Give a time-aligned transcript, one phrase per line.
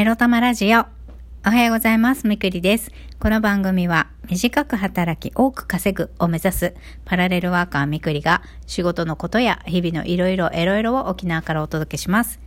[0.00, 0.86] エロ玉ラジオ。
[1.46, 2.26] おはようございます。
[2.26, 2.90] みくりです。
[3.18, 6.74] この番組は短く働き多く稼ぐを目指す
[7.04, 12.40] パラレルワーカーみくりが仕事のことや日々のいろいろエロいろを沖縄からお届けします。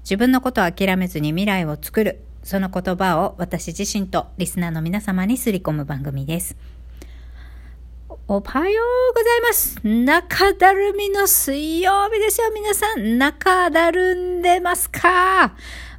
[0.00, 2.20] 自分のことを諦めずに未来を作る。
[2.42, 6.56] その言葉を私自身とリスナーの皆様にすり込む番組です。
[8.26, 8.82] おはよ
[9.12, 9.80] うございます。
[9.82, 13.16] 中だるみの水曜日ですよ、皆さん。
[13.16, 15.54] 中だるんでますか？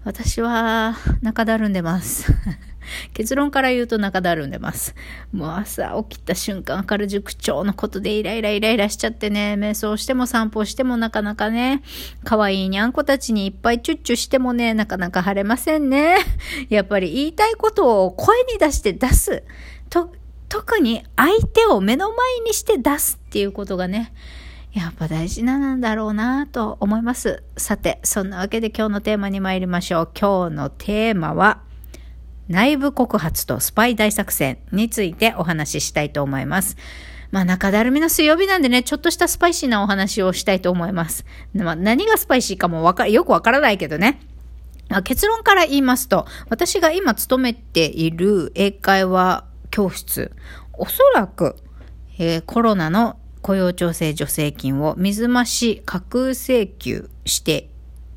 [0.09, 2.33] 私は中だるんでます。
[3.13, 4.95] 結論から言うと中だるんでます。
[5.31, 11.83] もう朝起きた瞬間から塾長のことでイライライライラしちゃってね、瞑想しても散歩してもなかなかね、
[12.23, 16.17] 可愛いにゃんこたちにいっぱいチュッチュしてもね、なかなか晴れませんね。
[16.69, 19.43] やっぱり言いたいことを声に出して出す。
[19.91, 20.11] と
[20.47, 24.11] 特に相手を目の前にして出すっていうことがね、
[24.79, 27.43] やっぱ大事なんだろうなと思います。
[27.57, 30.09] さて、そんなわけで今日のテーマに参りましょう。
[30.17, 31.59] 今日のテーマは、
[32.47, 36.77] 内部告発とスパイ大作戦についてお話ししたいと思います。
[37.29, 41.25] まあ中だるみの水曜日なんでね、ちょっとしたスパイシーなお話をしたいと思います。
[41.53, 44.21] まあ、何がスパイシーかもわかよくわからないけどね。
[44.87, 50.31] あ結論から言いますと、私が今勤めている英会話教室、
[50.71, 51.57] おそらく、
[52.17, 57.69] えー、コロナの雇用調整助成金を水増し架空請求して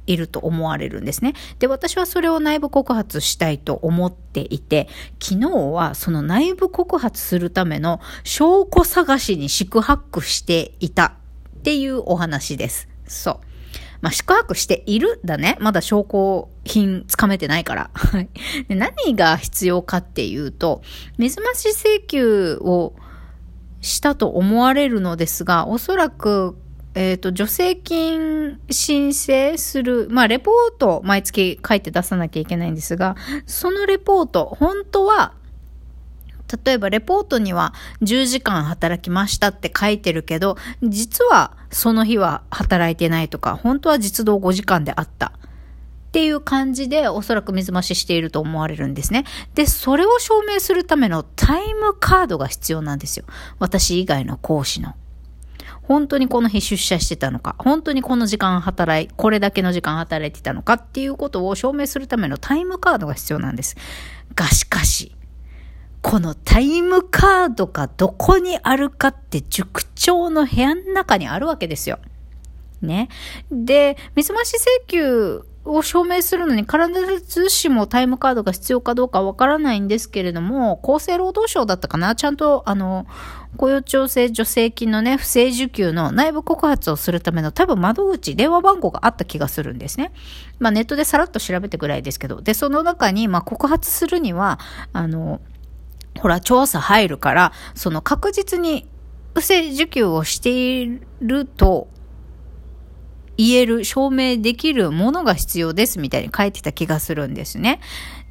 [0.07, 1.35] いると思われるんですね。
[1.59, 4.89] で、私はそれを内部告発したいと思っていて、
[5.21, 11.15] 昨日はその内部告発するための証拠探しに宿泊していた
[11.59, 12.89] っていうお話です。
[13.07, 13.41] そう。
[14.01, 15.57] まあ、宿泊しているだね。
[15.61, 17.91] まだ証拠品つかめてないから。
[17.95, 18.29] はい。
[18.69, 20.83] 何が必要かっていうと、
[21.19, 22.95] 水増し請求を
[23.83, 26.57] したと思われるのですが、おそらく、
[26.95, 35.35] えっ、ー、と、助成金申請する、まあ、レポート毎月書いて出さなきゃいけないんですが、そのレポート、本当は、
[36.65, 37.73] 例えばレポートには
[38.03, 45.33] 10時間働きましたって書いてるけど、実はその日は働いてないとか、本当は実動5時間であった。
[46.13, 49.25] っていう感じでおそらく水増ししていると思われるんですね。
[49.55, 53.25] で、それを証明するためのタイムカードが必要なんですよ。
[53.59, 54.95] 私以外の講師の。
[55.81, 63.77] 本当にこの日出社してたのか、本当にこの時間働い、これだけの時間働いてたのかっていうことを証明するためのタイムカードが必要なんです。
[64.35, 65.17] がしかし、
[66.03, 72.01] このタイムカードがどこにあるかって塾長の部屋の中にあるわけですよ。
[72.83, 73.09] ね。
[73.51, 76.79] で、水増し請求を証明するのに必
[77.25, 82.17] ずしもタイムカードが必要かどうかわからないんですけれども、厚生労働省だったかな？
[82.17, 83.07] ちゃんと、あの、
[83.57, 90.13] 雇用調整助成金のね、不正受給の内部告発をするための多分窓口、電話番号があった気がするんですね。
[90.59, 94.59] まあネットでさらっと調べてぐらいですけど、で、その中に、まあ告発するには、
[94.93, 95.41] あの、
[96.19, 98.89] ほら、調査入るから、その確実に
[99.35, 100.51] 不正受給をして
[100.83, 101.89] いると
[103.49, 107.81] 言える、証明できるものが必要ですみたいに書いてた気がするんですね。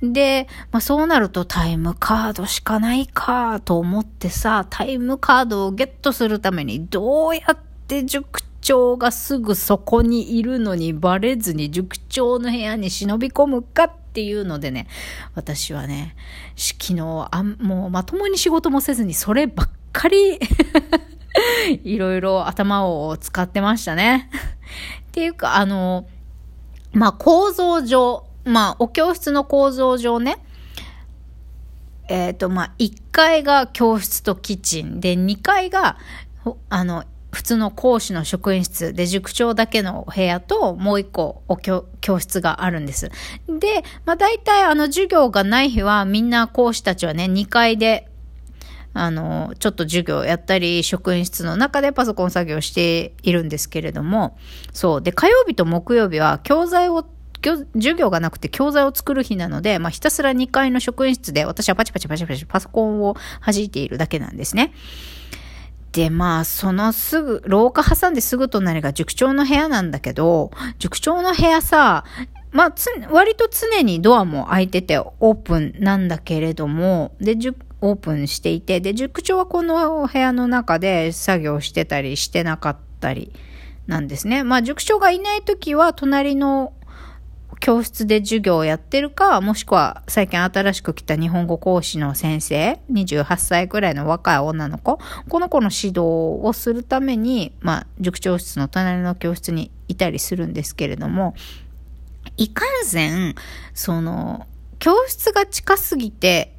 [0.01, 7.57] で、まあ、そうなるとタイムカードしかないかと思ってさ、タイムカードをゲットするためにどうやっ
[7.87, 14.87] て塾長がすぐそこにいるのにバレずに塾長の部屋に忍び込むかっていうのでね、
[15.35, 16.15] 私はね、
[16.55, 20.39] 昨日あもうまともに仕事もせずにそればっかり
[21.83, 24.29] いろいろ頭を使ってましたね。
[25.11, 26.07] っていうか、あの、
[26.93, 30.37] まあ、構造上、まあ、お教室の構造上ね、
[32.07, 35.97] えっ、ー、と、まあ、1階が教室とキッチンで、2階が、
[36.69, 43.09] あの、普通の講師の職員室で塾長だけの部屋ともう一個お教教室があるんです。
[43.47, 48.10] で、まあ大体あの授業がない日はみんな講師たちはね、2階で
[48.93, 54.37] あの、ちょっと授業やったり、職員室の中でパソコン作業しているんですけれども、
[54.73, 55.01] そう。
[55.01, 57.05] で、火曜日と木曜日は教材を
[57.41, 64.73] 授業がなくて教材を作る日なので、まあ、ひたすら2階の職員室で私はパチパチパチパチパソコンを弾いているだけなんですね。
[65.91, 72.05] で、まあ、そのすぐ、廊下挟んですぐ隣が塾長の部屋なんだけど、塾長の部屋さ、
[72.51, 72.75] まあ、
[73.09, 83.33] 割と常にドアも開いててオープンなんだけれども、で、塾、オープンしていて、で、塾長はこの部屋の中で作業してたりしてなかったり
[83.87, 84.43] なんですね。
[84.43, 86.73] まあ、塾長がいないときは、隣の
[87.61, 94.99] 教室で授業をやってるか、もしくは最近新しく来た日本語講師の先生、28歳くらいの若い女の子、
[95.29, 95.99] この子の指導
[96.41, 101.35] をするために、まあ、塾長室の隣の教室にいたりするんですけれども、
[102.37, 103.35] いかんせん、
[103.73, 104.47] その、
[104.79, 106.55] 教室が近すぎて、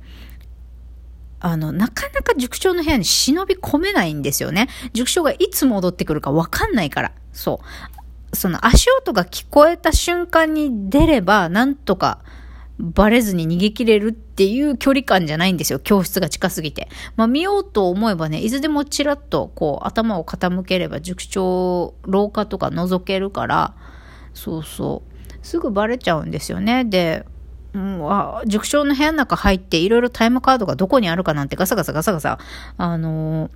[1.45, 4.69] あの、なかなか塾長の部屋に忍び込めないんですよね。
[4.93, 7.13] 塾長がいつ戻ってくるかわかんないから。
[7.33, 7.61] そ
[8.33, 8.37] う。
[8.37, 12.21] その足音が聞こえた瞬間に出れば、なんとか
[12.79, 15.81] バレずに逃げ切れるっていう距離感じゃないんですよ。
[15.81, 16.89] 教室が近すぎて。
[17.17, 23.75] まあ見ようと思えばね、いつでもチラッとこう頭を傾ければ塾長廊下とか覗けるから、
[24.33, 25.13] そうそう。
[25.45, 26.85] すぐバレちゃうんですよね。
[26.85, 27.27] で、
[27.75, 32.39] うん、あ塾長の部屋の中入っていろいろタイムカードがどこにあるかなんてガサガサガサガサ、
[32.77, 33.51] あのー、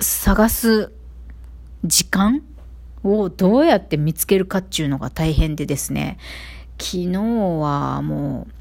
[0.00, 0.92] 探す
[1.84, 2.42] 時間
[3.04, 6.18] をどうやって見つけるかっていうのが大変でですね、
[6.78, 7.20] 昨日
[7.60, 8.52] はもう、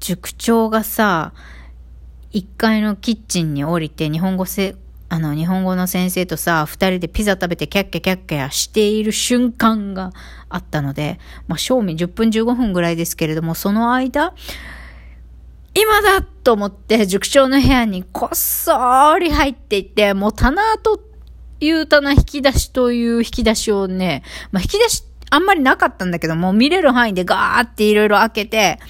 [0.00, 1.32] 塾長がさ、
[2.32, 4.44] 1階のキッチンに降りて日本語、
[5.14, 10.10] あの、日本語の先生とさ、二人でピザ食べてキャッキャキャッキャしている瞬間が
[10.48, 14.34] あったので、まあ、賞味10分15分ぐらいですけれども、その間、
[15.72, 18.72] 今だと思って塾長の部屋にこっそ
[19.20, 21.00] り入っていって、もう棚と
[21.60, 28.80] いう棚引き出しという引き出しをね、まあ、引き出しあんまりなかったんだけども、見れる範囲でガーっていろいろ開けて、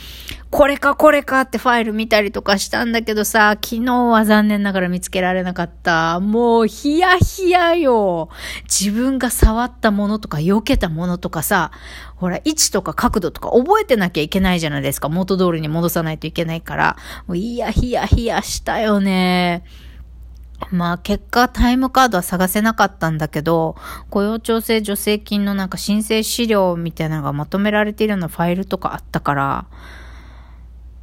[0.54, 6.20] これかこれかってファイル見たりとかしたんだけどさ、昨日は残念ながら見つけられなかった。
[6.20, 8.28] もうヒヤヒヤよ。
[8.62, 11.72] 自分が触ったものとか避けたものとかさ、
[12.14, 15.08] ほら、位置とか角度とか覚えてなきゃいけないじゃないですか。
[15.08, 16.96] 元通りに戻さないといけないから。
[17.26, 19.64] もういやヒヤヒヤしたよね。
[20.70, 23.74] まあ結果タイムカードは探せなかったんだけど、
[24.08, 29.66] 雇用調整助成金のなんか申請資料みたいなのがまとめられているようなファイルとかあったから、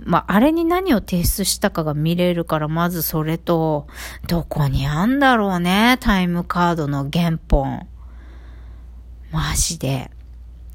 [0.03, 3.87] まあ、あれに何を提出したかが見れるから、まずそれと、
[4.27, 7.87] どこにあんだろうね、タイムカードの原本。
[9.31, 10.11] マジで。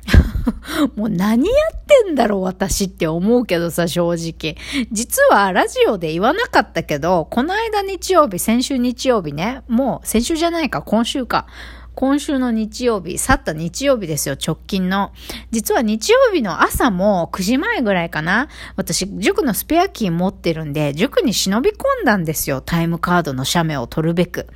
[0.94, 4.56] もう何やってんだろう私って思うけどさ、正直。
[4.92, 11.46] 実はラジオで言わなかったけど、この間日曜日、先週日曜日ね、もう先週じゃないか、今週か。
[11.96, 15.12] 今週の日曜日、去った日曜日ですよ、直近の。
[15.50, 18.48] 実は日曜日の朝も9時前ぐらいかな。
[18.76, 24.46] 私、塾のスペアキー持ってるんで、塾に忍び込んだんですよ、タイムカードの写メを取るべく。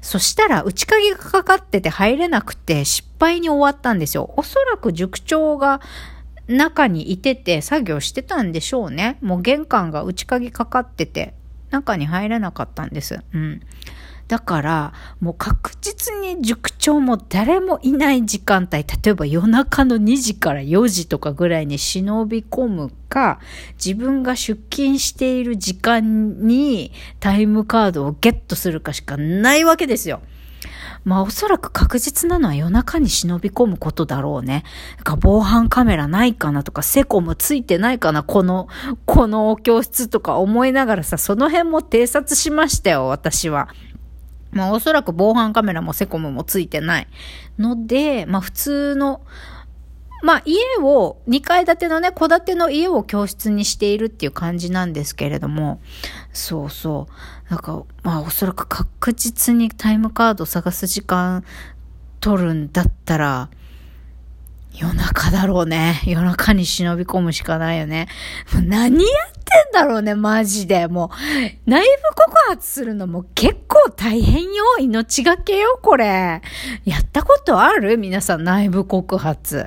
[0.00, 4.34] そしたら、内鍵がかかってて入れなくて、失敗に終わったんですよ。
[4.36, 5.80] おそらく塾長が、
[6.48, 9.18] 中にいてて作業してたんでしょうね。
[9.20, 11.34] もう玄関が内鍵かかってて、
[11.70, 13.20] 中に入れなかったんです。
[13.32, 13.60] うん。
[14.28, 23.40] だから、もう確実に塾長も誰もいない時間帯、例えば夜中の2時から4時とかぐらいに忍び込むか、
[23.82, 30.20] 自分が出勤している時間にタイムカードをゲットするかしかないわけですよ。
[31.04, 34.64] まあおそらく確実なのは夜中に忍び込むことだろうね。
[35.04, 38.68] か防犯カメラないかなとか、セコムついてないかなこの、
[39.06, 43.68] この教室とか思いながらさ、その辺も偵察しましたよ、私は。
[44.50, 47.08] まあおそらく防犯カメラもセコムもついてない
[47.58, 49.22] ので、まあ普通の、
[50.22, 55.80] まあ家を、2階建てのね、戸建ての家を教室にしているっていう感じなんですけれども、
[56.32, 57.50] そうそう。
[57.50, 61.44] なんか、まあおそらく確実にタイムカード探す時間
[62.20, 63.50] 取るんだったら、
[64.74, 66.00] 夜中だろうね。
[66.06, 68.06] 夜中に忍び込むしかないよね。
[68.64, 70.88] 何やっんだろうね、マジで。
[70.88, 74.64] もう、内部告発するのも結構大変よ。
[74.80, 76.40] 命がけよ、これ。
[76.84, 77.96] やったことある？
[77.98, 79.64] 皆さん、内部告発。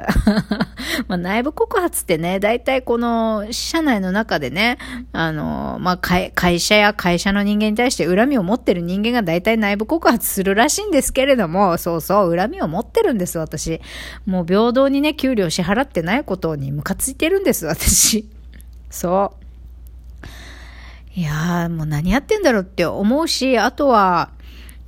[1.07, 4.77] まあ、内部告発ってね、大体この、社内の中でね、
[5.11, 13.81] あの、まあ、会社や会社の人間に対して恨みを持ってる人間が大体内部告発するらしいんですけれども、そうそう、恨みを持ってるんです、私。
[14.25, 18.29] もう平等にね、給料支払ってないことにムカついてるんです、私。
[18.89, 19.40] そう。
[21.13, 24.31] いやー、もう何やってんだろうって思うし、あとは、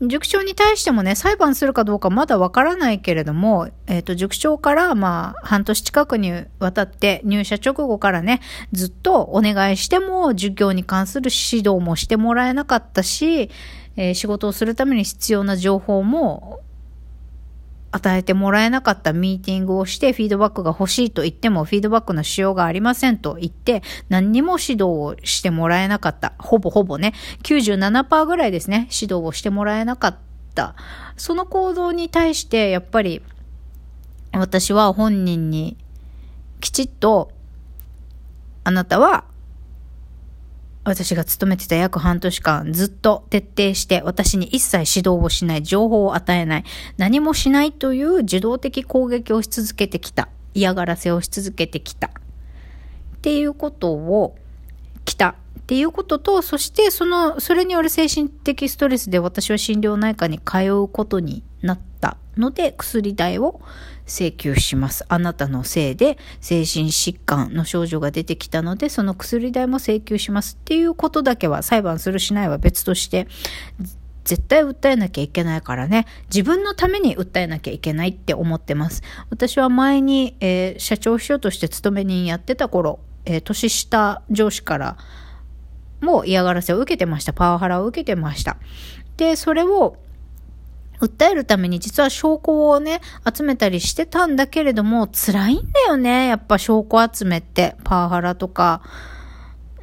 [0.01, 13.49] 塾長に対してもね、裁判するかどうかまだわからないけれども、えっ、ー、と、塾長からまあ、半年近くにわたって入社直後からね、ずっとお願いしても、授業に関する指導もしてもらえなかったし、
[13.95, 16.61] えー、仕事をするために必要な情報も
[17.95, 26.33] 与えてもらえなかったミーティングをしてフィードバックが欲しいと言ってもフィードバックのしようがありませんと言って何にも指導をしてもらえなかった。
[26.39, 30.17] ほぼほぼね、97%ぐらいですね、指導をしてもらえなかっ
[30.55, 30.73] た。
[31.17, 33.21] その行動に対してやっぱり
[34.31, 35.77] 私は本人に
[36.61, 37.31] きちっと
[38.63, 39.25] あなたは
[40.85, 46.63] 私が勤めてた約半年間ずっと徹底して私に一切指導をしない、情報を与えない、
[46.97, 50.27] 何もしないという受動的攻撃をし続けてきた。
[50.53, 52.07] 嫌がらせをし続けてきた。
[52.07, 52.11] っ
[53.21, 54.35] ていうことを、
[55.05, 55.35] 来た。
[55.59, 63.61] っていうことと、そしてその、それによる精神的ストレスで私は心療内科に通うことになったたので、薬代を
[64.05, 65.05] 請求します。
[65.07, 73.27] あなたのせいで精神疾患の症状が出てきたので、その薬代も請求しますっていうことだけは裁判するしないは別として、
[74.25, 79.01] 絶対訴えなきゃいけないからね、自分のために訴えなきゃいけないって思ってます。
[79.29, 84.97] 私は前に、えー、社長秘書として勤め人やってた頃、えー、年下上司から
[86.01, 87.31] も嫌がらせを受けてました。
[87.31, 88.57] パワハラを受けてました。
[89.15, 89.97] で、それを
[90.99, 93.01] 訴えるために実は証拠をね、
[93.35, 96.27] 集めたりしてたんだけれども、辛いんだよね。
[96.27, 97.75] やっぱ証拠集めって。
[97.83, 98.81] パワハラとか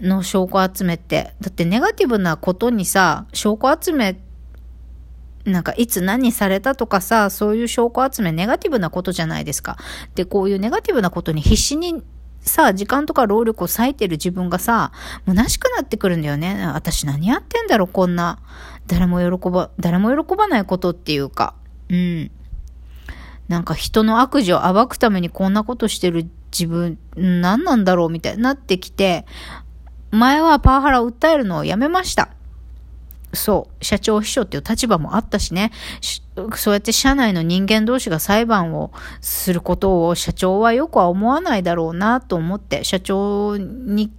[0.01, 1.35] の証拠集めって。
[1.41, 4.21] だってネガティブなことにさ、証拠集め
[5.45, 9.77] なんかいつ何されたとかさ、そういう証拠集めネガティブなことじゃないですか。
[10.15, 12.03] で、こういうネガティブなことに必死に
[12.41, 14.93] さ、時間とか労力を割いてる自分がさ、
[15.27, 16.67] 虚しくなってくるんだよね。
[16.75, 18.39] 私何やってんだろ、こんな。
[18.91, 21.55] 誰も喜ば、誰も喜ばないことっていうか。
[21.89, 22.31] うん。
[23.47, 29.27] なんか人の悪事を暴くためにこんなことしてる自分、何なんだろうみたいになってきて、
[30.11, 32.31] 前はパワハラを訴えるのをやめました。
[33.33, 35.71] そう、社長秘書っていう立場もあったしね、
[36.57, 44.11] そうやって社内の人間同士が裁判をすることを社長はよくは思わないだろうなと思って、社長に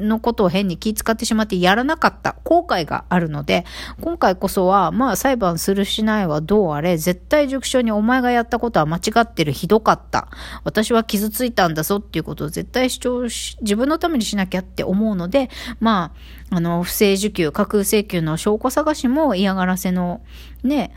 [0.00, 3.64] のことを変に気遣ってしまってやらなかった後悔があるので、
[4.00, 10.28] 今回こそは、まあ裁判するしないはどうあれ、絶対塾長にお前がやったことは間違ってる、ひどかった。
[10.64, 16.12] 私は傷ついたんだぞっていうことを絶対主張し、自分のためにしなきゃって思うので、ま
[16.50, 20.22] あ、あの、不正受給、架空請求の証拠探しも嫌がらせの、
[20.62, 20.92] ね、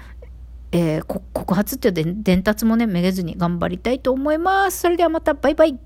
[0.71, 4.79] えー、告発っていう伝達もね、めげずに頑張りたいと思います。
[4.81, 5.79] それではまた、バイバイ。